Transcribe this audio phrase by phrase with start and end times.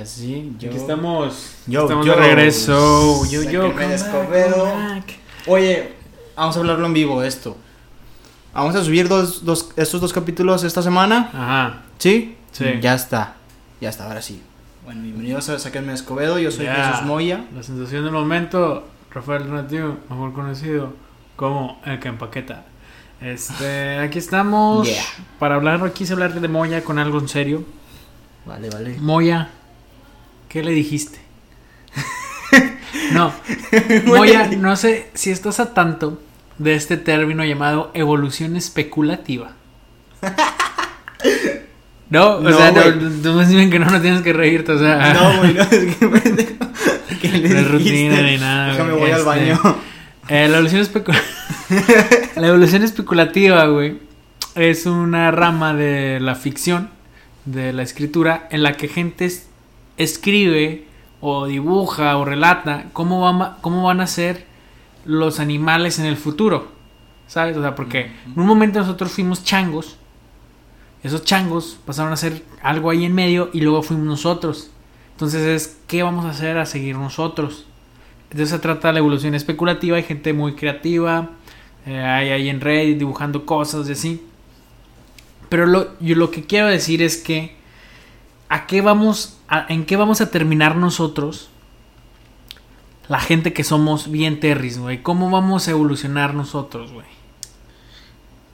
[0.00, 0.68] Así, yo.
[0.68, 1.54] Aquí estamos.
[1.66, 2.14] Yo, estamos yo.
[2.14, 3.24] de regreso.
[3.30, 3.66] Yo, yo.
[3.80, 4.72] Escobedo.
[5.46, 5.92] Oye,
[6.36, 7.56] vamos a hablarlo en vivo esto.
[8.52, 11.30] Vamos a subir dos, dos, estos dos capítulos esta semana.
[11.32, 11.82] Ajá.
[11.98, 12.36] ¿Sí?
[12.52, 12.64] Sí.
[12.80, 13.34] Ya está.
[13.80, 14.42] Ya está, ahora sí.
[14.84, 16.38] Bueno, bienvenidos a Sáquenme de Escobedo.
[16.38, 16.66] Yo soy.
[16.66, 17.44] Jesús Moya.
[17.54, 18.84] La sensación del momento.
[19.10, 20.92] Rafael Donativo, mejor conocido
[21.36, 22.64] como el que empaqueta.
[23.20, 25.02] Este, aquí estamos Yeah.
[25.38, 27.64] para hablar, quise hablar de Moya con algo en serio.
[28.44, 28.96] Vale, vale.
[28.98, 29.50] Moya,
[30.54, 31.18] ¿qué le dijiste?
[33.12, 33.32] no,
[34.06, 36.22] Moya, no sé si estás a tanto
[36.58, 39.52] de este término llamado evolución especulativa.
[42.10, 45.14] No, o No, sea, no, me dicen que no, no tienes que reírte, o sea.
[45.14, 46.52] No, güey, no, es que pendejo.
[47.20, 49.60] ¿Qué le No es rutina ni nada, Déjame voy al este, baño.
[50.28, 50.86] Eh, la evolución
[52.36, 53.98] La evolución especulativa, güey,
[54.54, 56.90] es una rama de la ficción,
[57.46, 59.48] de la escritura, en la que gente es-
[59.96, 60.86] escribe
[61.20, 64.46] o dibuja o relata cómo, va- cómo van a ser
[65.04, 66.72] los animales en el futuro.
[67.26, 67.56] ¿Sabes?
[67.56, 69.96] O sea, porque en un momento nosotros fuimos changos.
[71.02, 74.70] Esos changos pasaron a ser algo ahí en medio y luego fuimos nosotros.
[75.12, 77.66] Entonces es, ¿qué vamos a hacer a seguir nosotros?
[78.24, 81.30] Entonces se trata de la evolución especulativa, hay gente muy creativa,
[81.86, 84.22] eh, hay ahí en Reddit dibujando cosas y así.
[85.48, 87.54] Pero lo, yo lo que quiero decir es que
[88.48, 91.48] ¿a qué vamos a- ¿en qué vamos a terminar nosotros?
[93.08, 95.02] La gente que somos bien terris, güey.
[95.02, 97.06] ¿Cómo vamos a evolucionar nosotros, güey?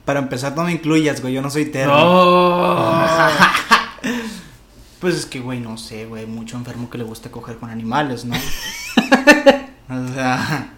[0.03, 1.33] Para empezar, no me incluyas, güey.
[1.33, 1.71] Yo no soy.
[1.89, 2.97] Oh.
[4.99, 6.27] Pues es que, güey, no sé, güey.
[6.27, 8.35] Mucho enfermo que le gusta coger con animales, ¿no?
[9.89, 10.73] o sea,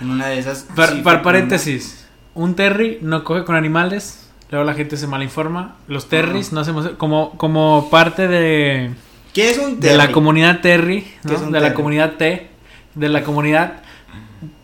[0.00, 0.64] en una de esas.
[0.74, 2.04] Par- sí, par- fue paréntesis.
[2.34, 4.27] Un terry no coge con animales.
[4.50, 5.76] Luego la gente se malinforma.
[5.88, 8.90] Los terris no hacemos como, como parte de,
[9.34, 10.12] ¿Qué es un de la terry?
[10.14, 11.30] comunidad terry, ¿no?
[11.30, 11.76] ¿Qué es un de la terry?
[11.76, 12.50] comunidad T,
[12.94, 13.82] de la comunidad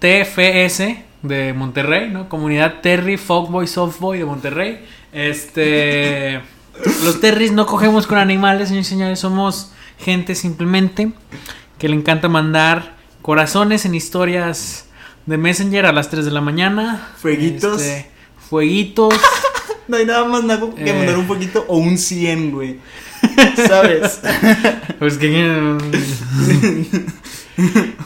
[0.00, 2.28] TFS de Monterrey, ¿no?
[2.28, 4.84] Comunidad Terry Folkboy Softboy de Monterrey.
[5.12, 6.40] Este
[7.04, 11.12] los terris no cogemos con animales, señores y señores, somos gente simplemente
[11.78, 14.86] que le encanta mandar corazones en historias
[15.26, 17.08] de Messenger a las 3 de la mañana.
[17.16, 17.80] Fueguitos.
[17.80, 18.10] Este,
[18.48, 19.14] fueguitos.
[19.88, 20.94] No hay nada más naco que Eh.
[20.94, 22.76] mandar un poquito o un 100, güey.
[23.68, 24.20] ¿Sabes?
[24.98, 25.28] Pues que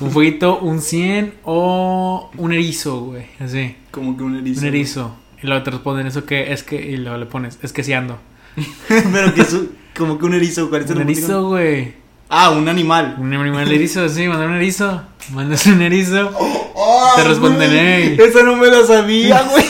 [0.00, 3.74] un fueguito, un 100 o un erizo, güey, así.
[3.90, 4.60] Como que un erizo.
[4.60, 5.16] Un erizo.
[5.42, 7.92] Y luego te responden eso que es que y luego le pones, es que si
[7.92, 8.18] ando.
[8.88, 9.56] Pero que es
[9.96, 10.68] como que un erizo.
[10.68, 11.94] ¿cuál es el Un erizo, güey.
[12.28, 13.16] Ah, un animal.
[13.18, 15.02] Un animal erizo, sí, mandar un erizo.
[15.32, 16.30] Mandas un erizo.
[16.80, 18.16] Oh, Te responden, güey, "Ey".
[18.20, 19.64] Eso no me lo sabía, güey.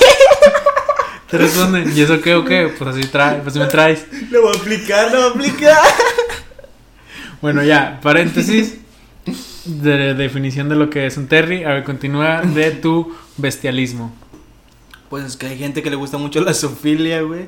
[1.31, 2.72] Te responden, ¿y eso qué o qué?
[2.77, 4.06] Pues así trae, pues me traes.
[4.31, 5.78] Lo voy a aplicar, lo voy a aplicar.
[7.41, 8.78] Bueno, ya, paréntesis.
[9.65, 11.62] De definición de lo que es un terry.
[11.62, 14.12] A ver, continúa de tu bestialismo.
[15.09, 17.47] Pues es que hay gente que le gusta mucho la zoofilia, güey.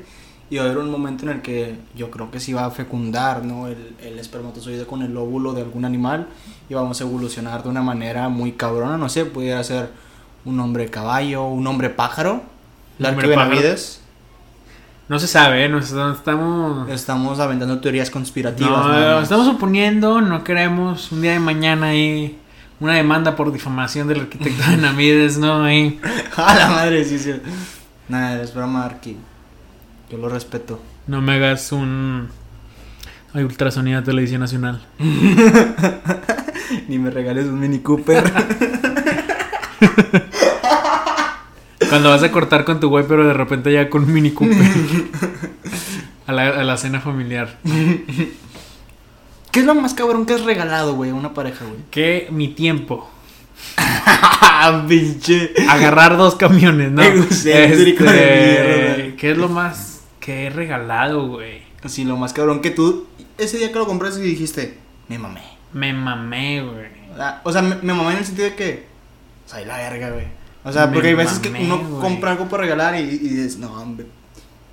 [0.48, 2.70] Y va a haber un momento en el que yo creo que sí va a
[2.70, 3.66] fecundar, ¿no?
[3.66, 6.28] El, el espermatozoide con el óvulo de algún animal.
[6.68, 8.97] Y vamos a evolucionar de una manera muy cabrona.
[8.97, 9.91] No sé, pudiera ser
[10.44, 12.44] un hombre caballo, un hombre pájaro.
[13.00, 14.02] La Benavides.
[15.08, 15.68] No se sabe, ¿eh?
[15.68, 16.88] Nos estamos.
[16.90, 18.86] Estamos aventando teorías conspirativas.
[18.86, 22.38] No, estamos suponiendo, no queremos un día de mañana ahí
[22.78, 25.64] una demanda por difamación del arquitecto de Namides, ¿no?
[25.64, 25.98] Ahí.
[26.36, 27.32] A la madre, sí, sí.
[28.08, 29.16] Nada, es broma, Arki.
[30.10, 30.80] Yo lo respeto.
[31.06, 32.28] No me hagas un.
[33.32, 34.82] Ay, ultrasonido de televisión nacional.
[36.88, 38.24] Ni me regales un Mini Cooper.
[41.90, 44.56] Cuando vas a cortar con tu güey, pero de repente ya con un Mini Cooper.
[46.26, 47.58] A la, a la cena familiar.
[49.50, 51.80] ¿Qué es lo más cabrón que has regalado, güey, a una pareja, güey?
[51.90, 53.10] Que mi tiempo.
[53.76, 55.52] ¡Ah, pinche!
[55.68, 57.02] Agarrar dos camiones, ¿no?
[58.04, 59.16] Mierda.
[59.16, 61.62] ¿Qué es lo más que he regalado, güey?
[61.82, 65.42] Así, lo más cabrón que tú, ese día que lo compraste y dijiste, me mamé.
[65.72, 66.86] Me mamé, güey.
[67.12, 68.86] O sea, O sea, me, me mamé en el sentido de que,
[69.47, 70.26] o sea, la verga, güey.
[70.65, 73.59] O sea, Me porque hay veces que uno compra algo para regalar y, y dices,
[73.59, 74.07] no, hombre,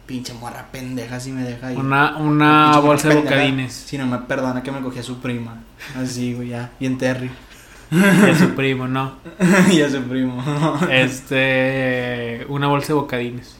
[0.07, 1.75] pinche morra pendeja si me deja ahí.
[1.75, 3.73] Una, una bolsa de bocadines.
[3.73, 5.63] Si no me perdona que me cogí a su prima.
[5.95, 7.29] Así, güey, ya, bien Terry.
[7.89, 9.15] De su primo, ¿no?
[9.71, 10.43] y a su primo.
[10.91, 12.45] Este.
[12.49, 13.55] Una bolsa de bocadines.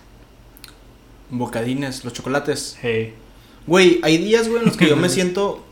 [1.30, 2.78] Bocadines, los chocolates.
[2.82, 3.14] Hey.
[3.68, 5.66] Güey, hay días, güey, en los que yo me siento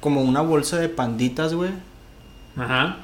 [0.00, 1.70] como una bolsa de panditas, güey.
[2.56, 2.98] Ajá.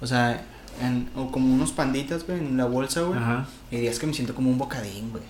[0.00, 0.44] O sea,
[0.80, 3.18] en- o como unos panditas, güey, en la bolsa, güey.
[3.18, 3.46] Ajá.
[3.70, 5.22] Y días que me siento como un bocadín, güey.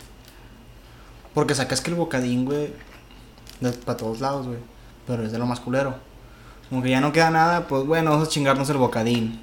[1.35, 2.73] Porque sacas que el bocadín, güey,
[3.85, 4.58] para todos lados, güey.
[5.06, 5.94] Pero es de lo más culero.
[6.69, 9.41] Como que ya no queda nada, pues bueno, vamos a chingarnos el bocadín.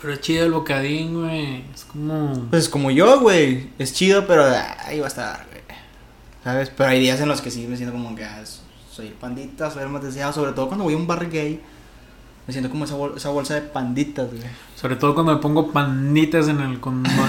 [0.00, 1.64] Pero es chido el bocadín, güey.
[1.74, 2.46] Es como.
[2.50, 3.70] Pues como yo, güey.
[3.78, 4.44] Es chido, pero
[4.84, 5.62] ahí va a estar, güey.
[6.44, 6.70] ¿Sabes?
[6.70, 8.42] Pero hay días en los que sí me siento como que ah,
[8.90, 10.32] soy el pandita, soy el más deseado.
[10.32, 11.60] Sobre todo cuando voy a un bar gay.
[12.48, 14.42] Me siento como esa, bol- esa bolsa de panditas, güey.
[14.74, 17.12] Sobre todo cuando me pongo panditas en el condón.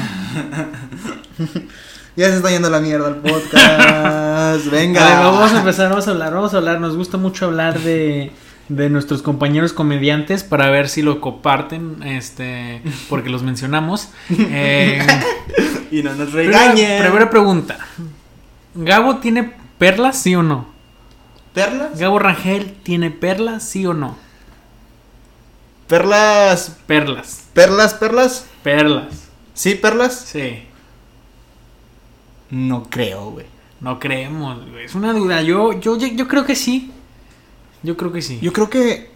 [2.16, 4.66] Ya se está yendo la mierda el podcast.
[4.71, 5.06] Venga.
[5.06, 6.81] A ver, vamos a empezar, vamos a hablar, vamos a hablar.
[6.81, 8.31] Nos gusta mucho hablar de,
[8.68, 14.10] de nuestros compañeros comediantes para ver si lo comparten, este, porque los mencionamos.
[14.31, 15.00] Eh,
[15.92, 17.04] Y no nos primera, regañen.
[17.04, 17.77] primera pregunta.
[18.75, 20.66] ¿Gabo tiene perlas, sí o no?
[21.54, 21.98] ¿Perlas?
[21.98, 24.18] ¿Gabo Rangel tiene perlas, sí o no?
[25.89, 26.77] Perlas.
[26.86, 27.44] Perlas.
[27.53, 28.45] Perlas, perlas.
[28.63, 29.07] Perlas.
[29.56, 30.19] ¿Sí, perlas?
[30.19, 30.63] Sí.
[32.51, 33.47] No creo, güey.
[33.81, 34.86] No creemos, güey.
[34.86, 35.41] Es una duda.
[35.41, 36.91] Yo, yo, yo, creo que sí.
[37.81, 38.39] Yo creo que sí.
[38.39, 39.09] Yo creo que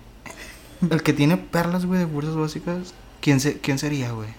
[0.90, 4.30] el que tiene perlas, güey, de fuerzas básicas, ¿quién, se, quién sería, güey?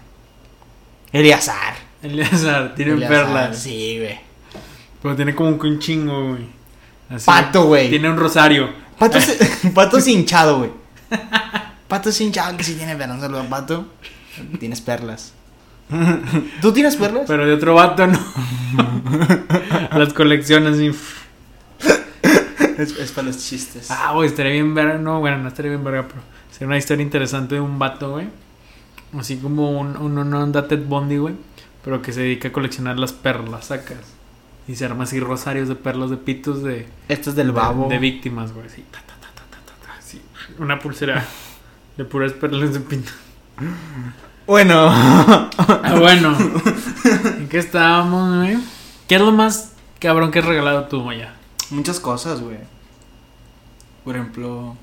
[1.13, 1.75] Eliazar.
[2.03, 3.59] Eleazar tiene perlas.
[3.61, 4.19] Sí, güey.
[5.03, 6.47] Pero tiene como un chingo, güey.
[7.11, 7.27] Así.
[7.27, 7.91] Pato, güey.
[7.91, 8.71] Tiene un rosario.
[8.99, 10.71] Pato, se- Pato es hinchado, güey.
[11.89, 13.17] Pato es hinchado, que sí tiene perlas.
[13.17, 13.87] Un saludo a Pato.
[14.59, 15.33] Tienes perlas.
[16.61, 17.25] ¿Tú tienes perlas?
[17.27, 18.19] Pero de otro vato no.
[19.99, 20.89] Las colecciones y...
[22.79, 23.89] Es, es para los chistes.
[23.91, 24.99] Ah, güey, estaría bien verga.
[24.99, 28.27] No, bueno, no estaría bien verga, pero sería una historia interesante de un vato, güey.
[29.17, 31.35] Así como un, un, un onda Ted Bundy, güey.
[31.85, 33.99] Pero que se dedica a coleccionar las perlas, sacas.
[34.67, 37.85] Y se arma así rosarios de perlas de pitos de, Esto es del babo.
[37.85, 38.67] de, de víctimas, güey.
[38.67, 40.21] Así, ta, ta, ta, ta, ta, ta, ta, así.
[40.59, 41.25] Una pulsera
[41.97, 43.13] de puras perlas de pito.
[44.47, 44.89] Bueno.
[44.91, 46.37] Ah, bueno.
[47.39, 48.59] ¿En qué estábamos, güey?
[49.09, 51.35] ¿Qué es lo más cabrón que has regalado tú, Maya?
[51.71, 52.59] Muchas cosas, güey.
[54.05, 54.77] Por ejemplo,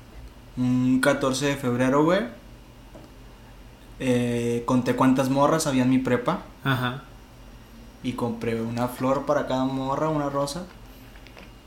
[0.56, 2.22] un 14 de febrero, güey.
[4.00, 6.40] eh, conté cuántas morras había en mi prepa.
[6.64, 7.02] Ajá.
[8.02, 10.64] Y compré una flor para cada morra, una rosa.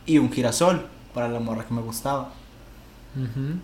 [0.05, 2.31] Y un girasol para la morra que me gustaba.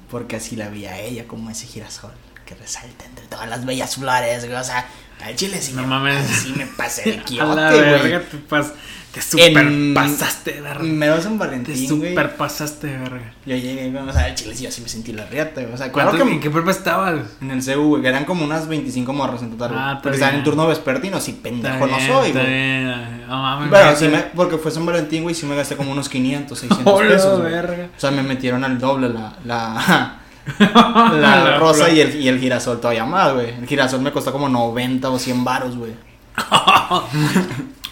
[0.09, 2.12] Porque así la vi a ella como ese girasol.
[2.51, 4.57] Que resalta entre todas las bellas flores, güey.
[4.57, 4.86] O sea,
[5.24, 6.25] al chile sí, No me, mames.
[6.27, 7.81] sí me pasé de A quiote, la güey.
[7.81, 8.74] verga, te, pas,
[9.13, 10.83] te super En- pasaste de verga.
[10.83, 11.88] Mero San Te Valentín, güey.
[11.88, 13.33] super pasaste de verga.
[13.45, 15.74] Yo llegué, güey, o sea, al chile sí, yo sí me sentí la riata, güey.
[15.74, 16.31] O sea, claro ¿Cuánto- que...
[16.33, 17.19] ¿En qué prepa estabas?
[17.39, 19.71] En el CU, güey, que eran como unas 25 morras en total.
[19.75, 22.45] Ah, porque estaban en turno vespertino, sí, pendejo no soy, güey.
[22.45, 23.27] bien.
[23.27, 25.92] No mames, Pero me- sí me, porque fue San Valentín, güey, sí me gasté como
[25.94, 27.88] unos 500, 600 Hola, pesos, verga.
[27.95, 30.18] O sea, me metieron al doble la, la,
[30.59, 33.49] la, La rosa y el, y el girasol todavía más, güey.
[33.51, 35.93] El girasol me costó como 90 o 100 varos, güey.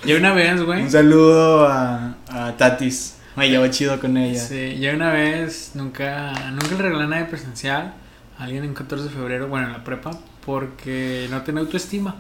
[0.06, 0.84] Yo una vez, güey.
[0.84, 3.18] Un saludo a, a Tatis.
[3.36, 4.40] Me llevo chido con ella.
[4.40, 7.94] Sí, yo una vez nunca, nunca le regalé nada de presencial
[8.38, 10.12] a alguien en 14 de febrero, bueno, en la prepa,
[10.46, 12.16] porque no tenía autoestima.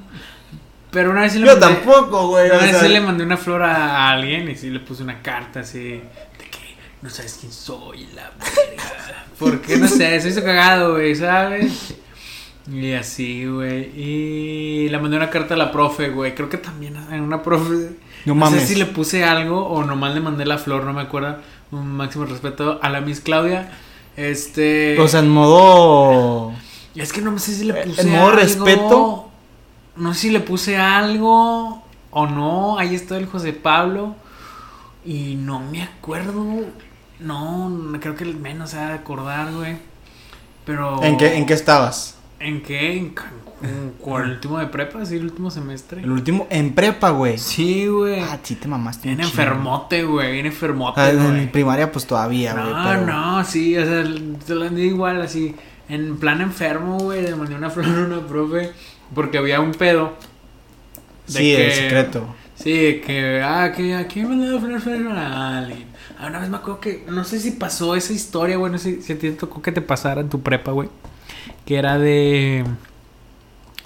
[0.91, 2.49] Pero una vez sí le Yo mandé- tampoco, güey.
[2.49, 5.21] Una vez sea, sí le mandé una flor a, alguien y sí le puse una
[5.21, 6.01] carta así
[7.01, 9.25] no sabes quién soy, la verga.
[9.37, 11.95] Porque no sé, se hizo cagado, güey, ¿sabes?
[12.71, 13.91] Y así, güey.
[13.99, 16.35] Y le mandé una carta a la profe, güey.
[16.35, 17.91] Creo que también en una profe.
[18.25, 18.61] No No, mames.
[18.61, 21.37] sé si le puse algo o nomás le mandé la flor, no me acuerdo.
[21.71, 23.71] Un máximo respeto a la Miss Claudia.
[24.17, 24.99] Este.
[24.99, 26.51] O sea, en modo.
[26.95, 28.35] Es que no sé si le Eh, puse en modo algo.
[28.39, 29.31] respeto.
[29.95, 31.81] No sé si le puse algo
[32.11, 32.77] o no.
[32.77, 34.15] Ahí está el José Pablo.
[35.05, 36.45] Y no me acuerdo.
[37.19, 39.77] No, creo que el menos se ha de acordar, güey.
[40.65, 41.03] Pero.
[41.03, 42.15] ¿En qué, ¿En qué estabas?
[42.39, 42.97] ¿En qué?
[42.97, 43.15] ¿En,
[43.63, 44.23] en cuál?
[44.25, 45.05] ¿El último de prepa?
[45.05, 46.01] Sí, el último semestre.
[46.01, 46.47] El último.
[46.49, 47.37] En prepa, güey.
[47.37, 48.21] Sí, güey.
[48.21, 49.09] Ah, sí te mamaste.
[49.09, 50.31] Bien enfermote, güey.
[50.31, 51.51] Bien enfermote, Ah, en güey.
[51.51, 52.65] primaria, pues todavía, güey.
[52.73, 54.03] No, pero- no, sí, o sea,
[54.45, 55.55] te lo digo igual, así,
[55.89, 58.71] en plan enfermo, güey, le mandé una flor a una profe,
[59.13, 60.13] porque había un pedo.
[61.27, 62.35] de Sí, el secreto.
[62.61, 65.85] Sí, que, ah, que aquí me mandaba flor flor a alguien.
[66.19, 69.01] Ah, una vez me acuerdo que, no sé si pasó esa historia, güey, no sé
[69.01, 70.89] si a ti te tocó que te pasara en tu prepa, güey,
[71.65, 72.65] que era de,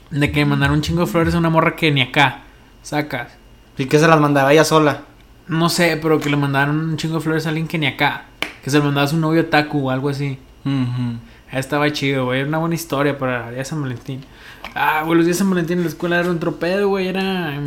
[0.09, 2.41] de que mandaron un chingo de flores a una morra que ni acá,
[2.81, 3.31] sacas.
[3.77, 5.01] Y que se las mandaba ella sola.
[5.47, 8.25] No sé, pero que le mandaron un chingo de flores a alguien que ni acá.
[8.63, 10.39] Que se lo mandaba a su novio Taku o algo así.
[10.65, 11.17] Ujú.
[11.51, 12.39] Ah, Estaba chido, güey.
[12.39, 14.23] Era una buena historia para el día de San Valentín.
[14.75, 17.07] Ah, güey, los días de San Valentín en la escuela era un tropedo, güey.
[17.07, 17.61] Era.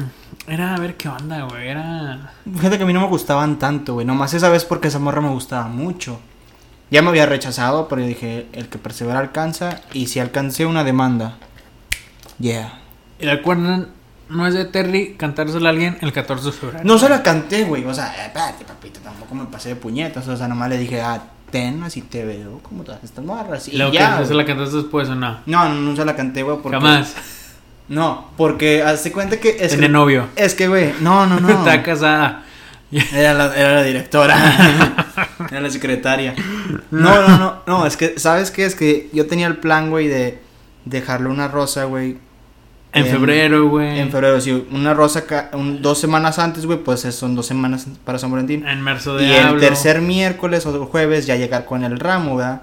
[0.49, 1.69] Era a ver qué onda, güey.
[1.69, 2.33] Era.
[2.45, 4.07] Fíjate que a mí no me gustaban tanto, güey.
[4.07, 6.21] Nomás esa vez porque esa morra me gustaba mucho.
[6.91, 9.81] Ya me había rechazado, pero yo dije, el que persevera alcanza.
[9.93, 11.37] Y si alcancé una demanda.
[12.39, 12.81] Yeah.
[13.19, 13.89] ¿Y recuerdan?
[14.29, 16.85] No es de Terry cantárselo a alguien el 14 de febrero.
[16.85, 17.85] No se la canté, güey.
[17.85, 20.27] O sea, eh, espérate, papito, tampoco me pasé de puñetas.
[20.27, 23.69] O sea, nomás le dije, ah, ten, así te veo, como todas estas morras.
[23.69, 25.41] Y Luego ya, que se la cantaste después o no.
[25.47, 26.77] No, no, no se la canté, güey, porque...
[26.77, 27.15] Jamás.
[27.89, 29.51] No, porque hazte cuenta que...
[29.61, 30.27] Es Tenía que, novio.
[30.37, 31.49] es que, güey, no, no, no.
[31.59, 32.45] Está casada.
[32.91, 34.37] Era la, era la directora.
[35.51, 36.35] era la secretaria.
[36.91, 37.63] No, no, no.
[37.67, 38.65] No, es que, ¿sabes qué?
[38.65, 40.41] Es que yo tenía el plan, güey, de
[40.85, 42.19] dejarle una rosa, güey.
[42.97, 44.01] En, En- febrero, güey.
[44.01, 44.67] En febrero, sí.
[44.71, 48.67] Una rosa un- dos semanas antes, güey, pues son dos semanas para San Valentín.
[48.67, 52.63] En marzo de Y el tercer miércoles o jueves ya llegar con el ramo, ¿verdad?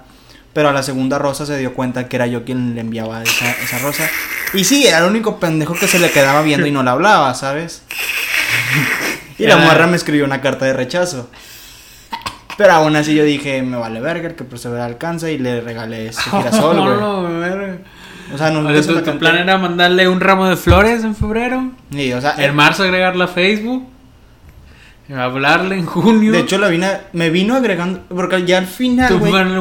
[0.52, 3.50] Pero a la segunda rosa se dio cuenta que era yo quien le enviaba esa,
[3.62, 4.08] esa rosa.
[4.52, 7.34] Y sí, era el único pendejo que se le quedaba viendo y no le hablaba,
[7.34, 7.82] ¿sabes?
[9.38, 9.64] Y la Ya.
[9.64, 11.28] morra me escribió una carta de rechazo.
[12.56, 16.22] Pero aún así yo dije, me vale verga, que persevera alcanza y le regalé este
[16.30, 17.78] girasol, güey.
[18.32, 21.04] O sea, no O sea, se tu, tu plan era mandarle un ramo de flores
[21.04, 21.70] en febrero.
[21.92, 23.86] Sí, o sea, En marzo agregarla a Facebook.
[25.14, 26.32] Hablarle en junio.
[26.32, 29.12] de hecho la vine, me vino agregando, porque ya al final,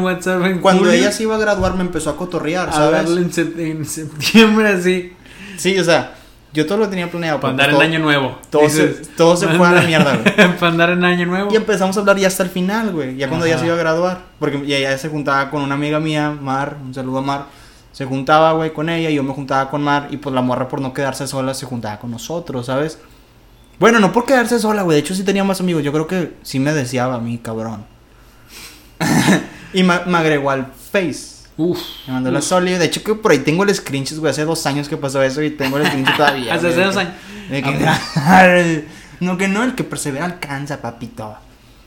[0.01, 2.99] WhatsApp en cuando julio, ella se iba a graduar me empezó a cotorrear, ¿sabes?
[3.01, 5.11] hablarle en, en septiembre así.
[5.57, 6.13] Sí, o sea,
[6.53, 7.41] yo todo lo tenía planeado.
[7.41, 8.39] Para andar en todo- año nuevo.
[8.49, 10.33] todo se- todo se fue a la mierda, güey.
[10.59, 11.51] Para andar en año nuevo.
[11.51, 13.17] Y empezamos a hablar ya hasta el final, güey.
[13.17, 13.57] Ya cuando Ajá.
[13.59, 14.21] se iba a graduar.
[14.39, 16.77] Porque ya se juntaba con una amiga mía, Mar.
[16.81, 17.45] Un saludo a Mar.
[17.93, 19.09] Se juntaba, güey, con ella.
[19.09, 20.09] Y yo me juntaba con Mar.
[20.11, 22.99] Y pues la morra, por no quedarse sola, se juntaba con nosotros, ¿sabes?
[23.79, 24.95] Bueno, no por quedarse sola, güey.
[24.95, 25.83] De hecho, sí tenía más amigos.
[25.83, 27.85] Yo creo que sí me deseaba a mí, cabrón.
[29.73, 31.33] y me, me agregó al Face.
[31.55, 31.79] Uf.
[32.07, 32.71] Me mandó la Soli.
[32.73, 34.31] De hecho, que por ahí tengo el screenshot, güey.
[34.31, 36.53] Hace dos años que pasó eso y tengo el screenshot todavía.
[36.55, 36.83] Hace güey.
[36.83, 37.13] dos años.
[37.49, 38.83] De que-
[39.19, 41.35] no, que no, el que persevera alcanza, papito.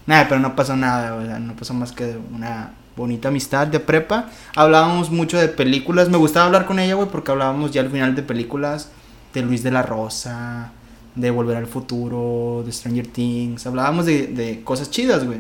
[0.06, 4.30] Nada, pero no pasó nada, sea, no pasó más que una bonita amistad de prepa.
[4.54, 6.08] Hablábamos mucho de películas.
[6.08, 8.88] Me gustaba hablar con ella, güey, porque hablábamos ya al final de películas
[9.34, 10.72] de Luis de la Rosa,
[11.14, 13.66] de Volver al Futuro, de Stranger Things.
[13.66, 15.38] Hablábamos de, de cosas chidas, güey.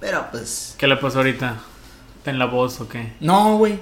[0.00, 0.74] Pero pues.
[0.78, 1.56] ¿Qué le pasó ahorita?
[2.18, 3.12] ¿Está en la voz o qué?
[3.20, 3.74] No, güey.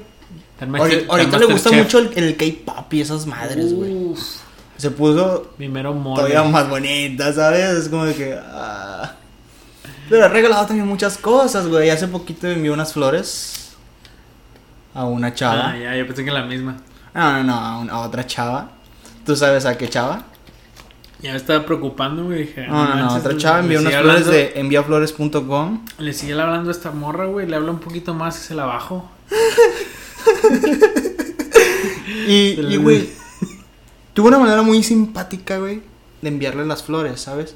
[0.55, 4.15] ¿Está en Master- Ahorita, le gusta mucho el, el K-pop y esas madres, güey.
[4.77, 6.17] Se puso Mi mero mole.
[6.17, 7.65] todavía más bonita, ¿sabes?
[7.79, 8.37] Es como de que.
[8.41, 9.15] ah.
[10.13, 11.89] Pero ha regalado también muchas cosas, güey.
[11.89, 13.71] Hace poquito me envió unas flores
[14.93, 15.71] a una chava.
[15.71, 16.77] Ah, ya, yo pensé que la misma.
[17.15, 18.73] No, no, no, a, una- a otra chava.
[19.25, 20.25] ¿Tú sabes a qué chava?
[21.23, 22.41] Ya me estaba preocupando, güey.
[22.41, 23.05] Dije, No, no, no.
[23.07, 25.87] manches, Otra chava envió unas flores hablando- de enviaflores.com.
[25.97, 27.47] Le sigue hablando a esta morra, güey.
[27.47, 29.11] Le habla un poquito más y se la bajo.
[32.29, 33.09] Y, y, güey,
[34.15, 35.83] tuvo una manera muy simpática, güey,
[36.21, 37.55] de enviarle las flores, ¿sabes?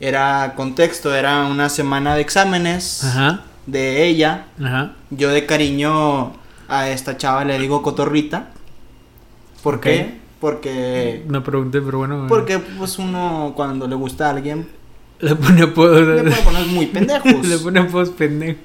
[0.00, 3.42] Era contexto, era una semana de exámenes Ajá.
[3.66, 4.46] de ella.
[4.62, 4.92] Ajá.
[5.10, 6.32] Yo de cariño
[6.68, 8.50] a esta chava le digo cotorrita.
[9.62, 10.18] ¿Por qué?
[10.40, 12.26] Porque No pregunté, pero bueno.
[12.28, 14.66] porque pues uno cuando le gusta a alguien
[15.18, 16.00] Le pone apodos.
[16.00, 17.32] le puede poner muy pendejos.
[17.46, 18.62] Le pone apodos pendejos.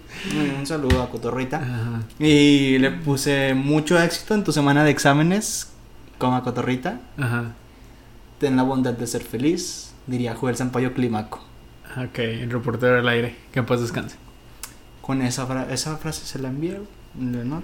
[0.58, 1.58] Un saludo a cotorrita.
[1.58, 2.02] Ajá.
[2.18, 5.74] Y le puse mucho éxito en tu semana de exámenes
[6.18, 7.02] con cotorrita.
[7.18, 7.52] Ajá.
[8.40, 11.40] Ten la bondad de ser feliz, diría Joel Sampaio Clímaco.
[11.98, 13.36] Ok, el reportero del aire.
[13.52, 14.18] Que en paz descanse.
[15.02, 16.80] Con esa, fra- esa frase se la envié.
[17.18, 17.62] Ajá.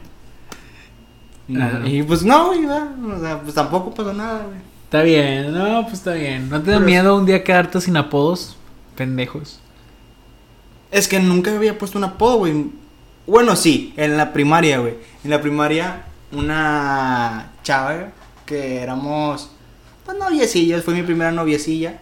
[1.48, 4.58] No, y pues no, güey, o sea, pues tampoco pasó nada, güey.
[4.86, 6.50] Está bien, no, pues está bien.
[6.50, 8.58] ¿No te da Pero- miedo un día quedarte sin apodos?
[8.96, 9.60] Pendejos.
[10.92, 12.68] Es que nunca había puesto un apodo, güey.
[13.26, 14.96] Bueno, sí, en la primaria, güey.
[15.24, 18.10] En la primaria, una chava
[18.46, 19.50] que éramos,
[20.06, 22.01] pues noviecillas, fue mi primera noviecilla.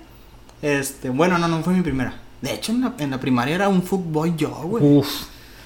[0.61, 2.13] Este, bueno, no, no fue mi primera.
[2.41, 4.83] De hecho, en la, en la primaria era un fuckboy yo, güey.
[4.83, 5.07] Uf.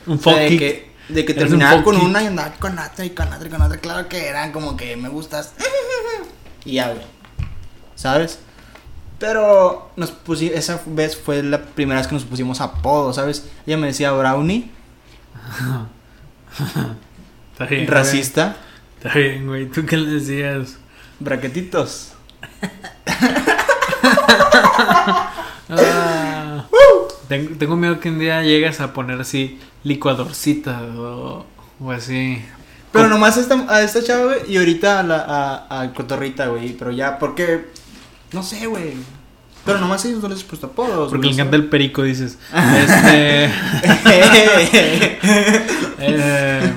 [0.07, 0.59] Un O sea, fuck de kick.
[0.59, 2.03] que, de que Eres un terminaba fuck con kick.
[2.05, 3.77] una y andaba con otra y con otra y con otra.
[3.79, 5.53] Claro que eran como que me gustas.
[6.65, 7.05] Y ya, güey.
[7.95, 8.39] ¿Sabes?
[9.19, 13.45] Pero nos pusi esa vez fue la primera vez que nos pusimos apodo, ¿sabes?
[13.67, 14.71] Ella me decía Brownie,
[17.51, 17.85] Está bien.
[17.87, 18.57] racista, güey.
[18.97, 19.65] Está bien, güey.
[19.67, 20.77] ¿Tú qué le decías?
[21.19, 22.13] braquetitos.
[25.69, 26.65] Ah,
[27.27, 31.45] tengo, tengo miedo que un día llegues a poner así licuadorcita o,
[31.79, 32.41] o así.
[32.93, 36.47] Pero nomás a esta, a esta chava, güey, y ahorita a la a, a Cotorrita,
[36.47, 36.73] güey.
[36.73, 37.71] Pero ya, porque.
[38.31, 38.93] No sé, güey.
[39.65, 41.09] Pero nomás a ellos no les he puesto apodos.
[41.09, 42.37] Porque le encanta el perico, dices.
[42.53, 43.45] Este.
[45.99, 46.73] eh,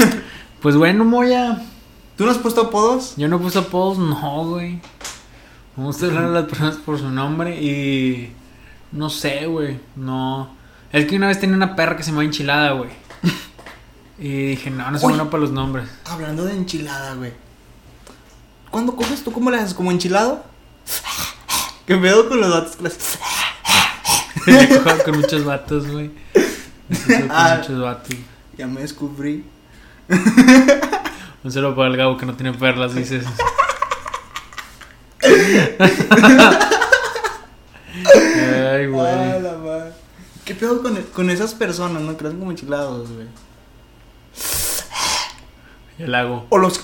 [0.60, 1.62] pues bueno, Moya.
[2.16, 3.14] ¿Tú no has puesto apodos?
[3.16, 4.80] Yo no puse apodos, no, güey.
[5.76, 8.32] Me gusta hablar a las personas por su nombre y.
[8.94, 9.78] No sé, güey.
[9.96, 10.56] No.
[10.92, 12.90] Es que una vez tenía una perra que se llamaba Enchilada, güey.
[14.18, 15.88] Y dije, no, no soy bueno para los nombres.
[16.04, 17.32] Hablando de enchilada, güey.
[18.70, 19.32] ¿Cuándo coges tú?
[19.32, 19.74] ¿Cómo le haces?
[19.74, 20.44] ¿Como enchilado?
[21.86, 22.78] Que pedo con los datos.
[24.46, 26.10] Jugado con muchos vatos, güey.
[27.28, 27.56] Ah.
[27.58, 28.16] muchos vatos.
[28.56, 29.44] Ya me descubrí.
[31.42, 33.24] Un saludo para el Gabo que no tiene perlas, dices.
[35.22, 35.76] Ay,
[38.14, 39.42] Ah, güey.
[39.42, 39.92] la madre.
[40.44, 42.16] ¿Qué pedo con, con esas personas, no?
[42.16, 43.26] Crean como enchilados, güey.
[45.98, 46.46] El hago.
[46.50, 46.80] O los.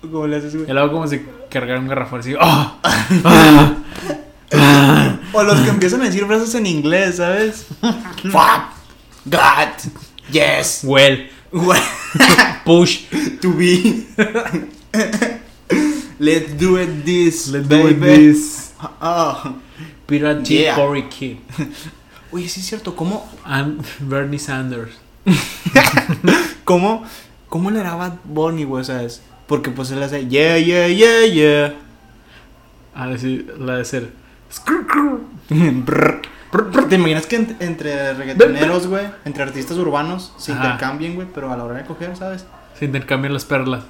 [0.00, 0.70] ¿Cómo le haces, güey?
[0.70, 2.34] El hago como si cargara un garrafón así.
[2.40, 2.78] ¡Ah!
[3.24, 3.74] ¡Ah!
[4.52, 5.18] ¡Ah!
[5.32, 7.66] O los que empiezan a decir frases en inglés, ¿sabes?
[8.22, 8.72] Fuck.
[9.26, 9.92] God.
[10.30, 10.80] Yes.
[10.84, 11.28] Well.
[11.52, 11.82] Well,
[12.64, 13.06] Push.
[13.40, 14.06] to be.
[16.18, 17.48] Let's do it this.
[17.48, 18.72] Let's do it this.
[19.00, 19.54] Ah.
[20.06, 21.02] Pirate Yeah.
[21.10, 21.38] Kid.
[22.32, 22.94] Oye, sí es cierto.
[22.96, 24.92] ¿Cómo, And Bernie Sanders.
[26.64, 27.04] cómo,
[27.48, 28.84] cómo le era Bad Bunny, güey?
[28.84, 29.22] ¿Sabes?
[29.46, 31.74] Porque pues él hace yeah, yeah, yeah, yeah.
[32.94, 34.12] A decir, la de ser.
[36.88, 40.62] ¿Te imaginas que en- entre reggaetoneros, güey, entre artistas urbanos, se Ajá.
[40.64, 42.46] intercambien, güey, pero a la hora de coger, ¿sabes?
[42.78, 43.84] Se intercambian las perlas.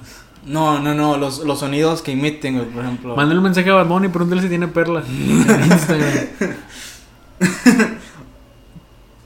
[0.45, 3.15] No, no, no, los, los sonidos que imiten, güey, por ejemplo.
[3.15, 5.05] Mándale un mensaje a Bad Bunny y pregúntale si tiene perlas.
[5.07, 6.27] En Instagram.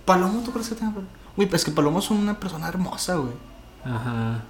[0.05, 1.07] Palomo, ¿tú crees que tenga pelo?
[1.36, 3.33] Güey, pues es que Palomo es una persona hermosa, güey.
[3.86, 4.41] Ajá.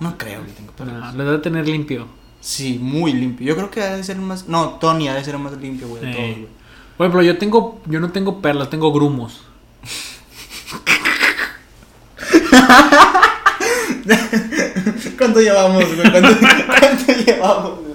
[0.00, 0.92] No creo que tenga pelo.
[0.92, 2.06] No, lo debe tener limpio.
[2.40, 3.46] Sí, muy limpio.
[3.46, 4.48] Yo creo que ha de ser el más.
[4.48, 6.48] No, Tony ha de ser el más limpio, güey, de todos, güey.
[6.96, 9.42] Por ejemplo, yo tengo, yo no tengo perlas, tengo grumos.
[15.18, 16.10] ¿Cuánto llevamos, güey?
[16.10, 16.30] ¿Cuánto,
[16.66, 17.90] cuánto llevamos, güey?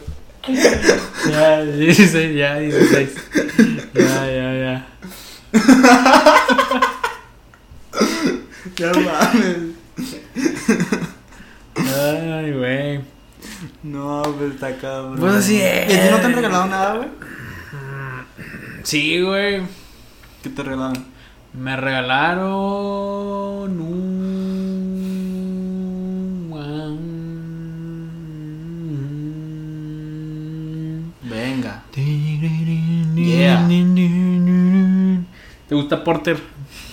[1.30, 3.10] Ya, 16, ya, 16.
[3.94, 4.88] Ya, ya, ya.
[8.76, 9.72] Ya mames.
[11.76, 13.00] Ay, güey.
[13.84, 15.18] No, pues está cabrón.
[15.20, 17.08] Pues así ¿Y a ti no te han regalado nada, güey?
[18.84, 19.62] Sí, güey.
[20.44, 21.06] ¿Qué te regalaron?
[21.54, 22.50] Me regalaron
[23.80, 24.36] un...
[31.24, 31.84] Venga.
[33.16, 33.65] Yeah.
[35.75, 36.42] ¿Te gusta Porter?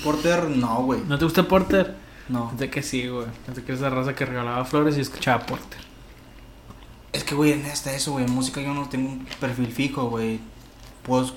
[0.03, 1.01] Porter, no, güey.
[1.07, 1.95] ¿No te gusta Porter?
[2.29, 2.49] No.
[2.51, 3.27] Pensé que sí, güey.
[3.47, 5.79] Pensé que esa raza que regalaba flores y escuchaba Porter.
[7.13, 8.25] Es que, güey, en esta eso, güey.
[8.25, 10.41] En música yo no tengo un perfil fijo, güey.
[11.05, 11.31] Puedo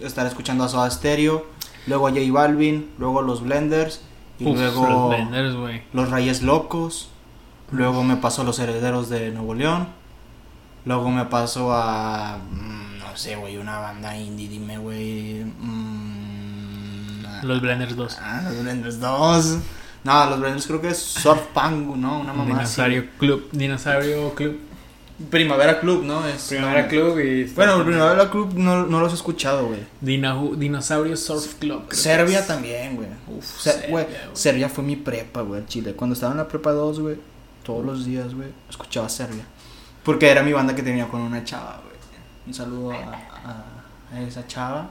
[0.00, 1.46] estar escuchando a Soda Stereo,
[1.86, 4.02] luego a J Balvin, luego a los Blenders,
[4.38, 5.82] y Uf, luego los Blenders, güey.
[5.92, 7.08] los Reyes Locos.
[7.70, 9.88] Luego me paso a los Herederos de Nuevo León.
[10.84, 12.38] Luego me paso a.
[12.50, 15.44] mm, No sé, güey, una banda indie, dime, güey.
[15.44, 15.99] mm,
[17.42, 18.18] Los Blenders 2.
[18.20, 19.56] Ah, los Blenders 2.
[20.04, 22.20] No, los Blenders creo que es Surf Punk, ¿no?
[22.20, 23.48] Una mamá Dinosaurio Club.
[23.52, 24.58] Dinosaurio Club.
[25.30, 26.26] Primavera Club, ¿no?
[26.26, 26.88] Es, Primavera.
[26.88, 27.44] Club y...
[27.52, 29.80] Bueno, el Primavera Club no, no los he escuchado, güey.
[30.00, 31.92] Dinosaurio Surf Club.
[31.92, 33.08] Serbia también, güey.
[33.28, 34.06] Uf, Se- Serbia, güey.
[34.32, 35.92] Serbia fue mi prepa, güey, Chile.
[35.94, 37.16] Cuando estaba en la prepa 2, güey,
[37.62, 39.44] todos los días, güey, escuchaba Serbia.
[40.02, 41.96] Porque era mi banda que tenía con una chava, güey.
[42.46, 44.90] Un saludo a- a esa chava.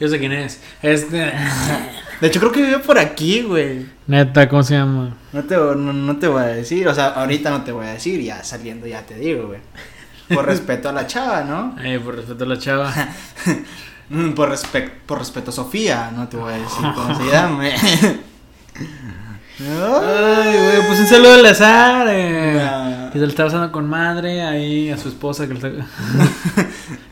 [0.00, 0.60] Yo sé quién es.
[0.82, 1.32] Este...
[2.20, 3.86] De hecho, creo que vive por aquí, güey.
[4.08, 5.14] Neta, ¿cómo se llama?
[5.32, 7.90] No te, no, no te voy a decir, o sea, ahorita no te voy a
[7.92, 9.60] decir, ya saliendo ya te digo, güey.
[10.34, 11.76] Por respeto a la chava, ¿no?
[11.82, 12.92] Eh, por respeto a la chava.
[14.34, 17.62] Por, respec- por respeto a Sofía, no te voy a decir cómo se llama.
[19.60, 22.06] Ay, güey, pues un saludo al azar.
[22.08, 22.54] Eh.
[23.12, 24.42] Que se le está pasando con madre.
[24.42, 25.46] Ahí a su esposa.
[25.48, 25.86] Que le está...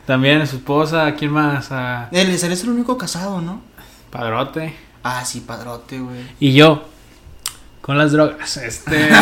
[0.05, 1.05] También a su esposa.
[1.07, 1.71] ¿A quién más?
[1.71, 3.61] A Él es el único casado, ¿no?
[4.09, 4.75] Padrote.
[5.03, 6.21] Ah, sí, padrote, güey.
[6.39, 6.83] Y yo.
[7.81, 8.57] Con las drogas.
[8.57, 9.09] Este.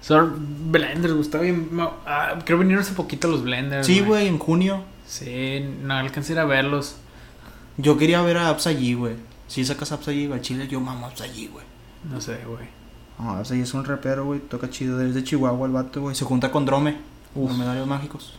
[0.00, 1.44] Son blenders, Gustavo.
[1.44, 3.86] bien- no, ah, creo vinieron hace poquito los blenders.
[3.86, 4.84] Sí, güey, en junio.
[5.06, 6.96] Sí, no alcancé a ir a verlos.
[7.76, 9.14] Yo quería ver a Abs allí, güey.
[9.46, 11.64] Si sacas Abs allí, güey, Chile, yo mamo Abs allí, güey.
[12.10, 12.66] No sé, güey.
[13.18, 14.40] Ah, Abs allí es un rapero, güey.
[14.40, 16.14] Toca chido desde Chihuahua el vato, güey.
[16.14, 16.96] Se junta con Drome.
[17.34, 17.50] Uf.
[17.50, 18.34] Los medallos mágicos.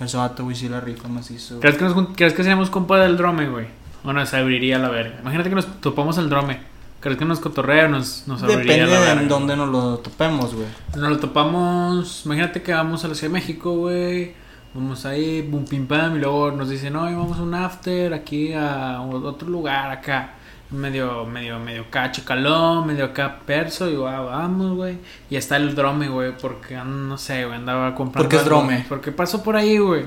[0.00, 1.58] Ese vato, güey, sí la rifa macizo.
[1.60, 3.66] ¿Crees que, nos, ¿Crees que seríamos compa del drome, güey?
[4.04, 5.18] O nos abriría la verga.
[5.20, 6.60] Imagínate que nos topamos el drome.
[7.00, 9.22] ¿Crees que nos cotorrea o nos, nos abriría Depende la verga?
[9.22, 10.66] en dónde nos lo topemos, güey.
[10.96, 12.22] Nos lo topamos.
[12.26, 14.34] Imagínate que vamos a la Ciudad de México, güey.
[14.72, 16.16] Vamos ahí, boom, pim, pam.
[16.16, 20.34] Y luego nos dicen, no, vamos a un after aquí a otro lugar acá.
[20.70, 23.90] Medio, medio, medio acá chacalón, medio acá perso.
[23.90, 24.98] Y ah, vamos, güey.
[25.30, 26.36] Y está el drome, güey.
[26.36, 27.56] Porque no sé, güey.
[27.56, 28.28] Andaba comprando.
[28.28, 28.84] ¿Por qué es algo, drome?
[28.88, 30.04] Porque pasó por ahí, güey.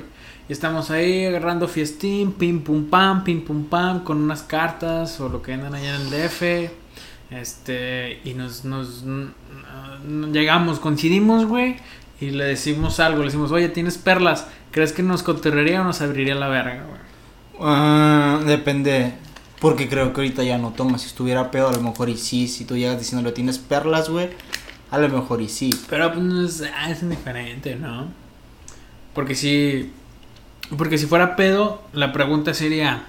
[0.47, 4.04] Y estamos ahí agarrando fiestín, pim, pum, pam, pim, pum, pam.
[4.04, 6.71] Con unas cartas o lo que andan allá en el DF.
[7.32, 9.06] Este, y nos, nos,
[10.34, 11.78] llegamos, coincidimos, güey,
[12.19, 16.02] y le decimos algo, le decimos, oye, tienes perlas, ¿crees que nos cotorrearía o nos
[16.02, 17.00] abriría la verga, güey?
[17.62, 19.13] Ah, depende.
[19.62, 20.97] Porque creo que ahorita ya no toma.
[20.97, 22.47] Si estuviera pedo, a lo mejor y sí.
[22.47, 24.32] Si tú llegas diciéndole tienes perlas, güey.
[24.89, 25.69] A lo mejor y sí.
[25.88, 28.08] Pero pues es, ah, es indiferente, ¿no?
[29.13, 29.93] Porque si.
[30.76, 33.04] Porque si fuera pedo, la pregunta sería.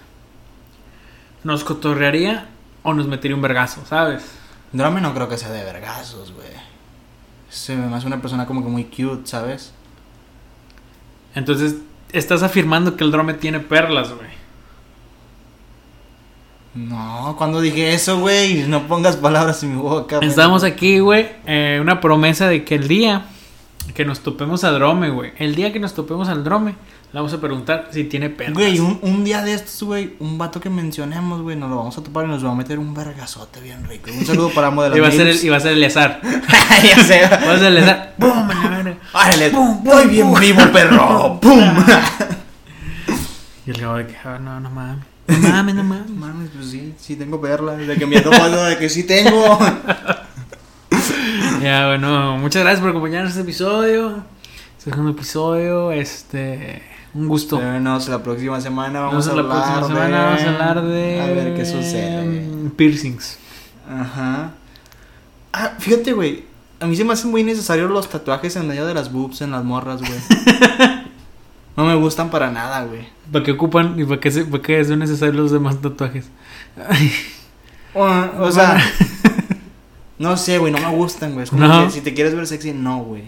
[1.43, 2.51] ¿Nos cotorrearía
[2.83, 4.23] o nos metería un vergazo, sabes?
[4.73, 6.49] Drame no creo que sea de vergazos, güey.
[7.49, 9.73] Se me hace una persona como que muy cute, ¿sabes?
[11.35, 11.77] Entonces,
[12.13, 14.42] estás afirmando que el drome tiene perlas, güey.
[16.75, 20.21] No, cuando dije eso, güey, no pongas palabras en mi boca.
[20.23, 23.27] Estamos aquí, güey, eh, una promesa de que el día
[23.95, 27.35] que nos topemos a Drome, güey, el día que nos topemos al Drome, le vamos
[27.35, 28.55] a preguntar si tiene perlas.
[28.55, 31.99] Güey, un, un día de estos, güey, un vato que mencionemos, güey, nos lo vamos
[31.99, 34.11] a topar y nos va a meter un vergazote bien rico.
[34.11, 35.73] Un saludo para Amo de las Y va a ser el, y va a ser
[35.73, 36.23] el azar.
[36.83, 37.21] ya sé.
[37.29, 38.15] Va a ser el azar.
[38.17, 38.49] ¡Bum!
[38.49, 38.97] la.
[39.13, 39.51] ¡Árale!
[39.51, 41.39] Pum, ¡Estoy bien vivo, perro!
[41.43, 41.85] ¡Pum!
[43.67, 45.12] Y el de que, ah, no, no mames.
[45.41, 46.11] No mames, no mames.
[46.11, 47.79] Mames, pues sí, sí tengo perlas.
[47.79, 48.31] De que me ando
[48.65, 49.59] de que sí tengo.
[51.63, 54.25] Ya, bueno, muchas gracias por acompañarnos en este episodio.
[54.79, 56.83] Segundo episodio, este.
[57.15, 57.59] Un gusto.
[57.59, 59.01] Vernos la próxima semana.
[59.01, 61.21] Vamos a la hablar próxima de- semana, vamos a hablar de.
[61.21, 62.49] A ver qué sucede.
[62.77, 63.39] Piercings.
[63.89, 64.51] Ajá.
[65.53, 66.45] Ah, fíjate, güey.
[66.81, 69.53] A mí se me hacen muy necesarios los tatuajes en medio de las boobs en
[69.53, 70.13] las morras, güey.
[71.77, 73.07] no me gustan para nada, güey.
[73.31, 76.27] ¿Para qué ocupan y para qué, se- para qué son necesarios los demás tatuajes?
[77.95, 78.05] O,
[78.41, 78.79] o sea,
[80.19, 81.45] no sé, güey, no me gustan, güey.
[81.45, 81.85] Es como No.
[81.87, 83.25] que si te quieres ver sexy, no, güey.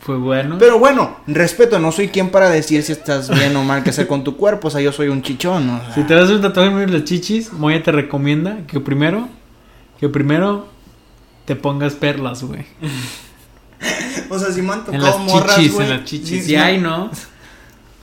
[0.00, 0.56] Fue bueno.
[0.58, 4.08] Pero bueno, respeto, no soy quien para decir si estás bien o mal que hacer
[4.08, 4.66] con tu cuerpo.
[4.68, 5.94] O sea, yo soy un chichón, o sea.
[5.94, 9.28] Si te das un tatuaje en las chichis, Moya te recomienda que primero,
[10.00, 10.66] que primero
[11.44, 12.66] te pongas perlas, güey.
[14.30, 15.86] O sea, si me han En tocado las morras, chichis, güey.
[15.90, 16.46] en las chichis.
[16.46, 16.56] Sí.
[16.56, 17.10] hay, ¿no?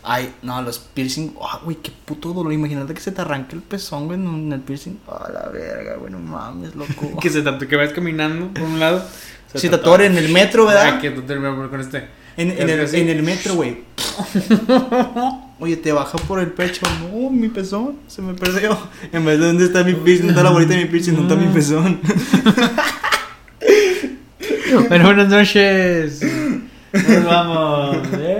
[0.04, 1.36] Ay, no, los piercing.
[1.42, 2.54] Ah, güey, qué puto dolor.
[2.54, 5.00] Imagínate que se te arranque el pezón, güey, en el piercing.
[5.08, 7.18] A la verga, güey, no mames, loco.
[7.22, 9.04] Que se tatu que vas caminando por un lado.
[9.56, 10.96] Si te atora en el metro, ¿verdad?
[10.96, 12.08] Ah, que tú terminas con este.
[12.38, 13.80] En, en el, en el metro, güey.
[15.60, 16.86] Oye, te baja por el pecho.
[17.02, 18.78] No, mi pezón se me perdió.
[19.12, 21.16] En vez de dónde está mi piercing, ¿dónde está la bolita de mi piercing?
[21.16, 22.00] ¿Dónde está mi pezón?
[24.88, 26.22] Bueno, buenas noches.
[26.94, 27.98] Nos vamos.
[28.14, 28.39] Eh.